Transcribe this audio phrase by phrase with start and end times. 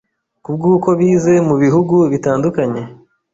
[0.45, 2.81] kubwukobize mubihugu bitandukanye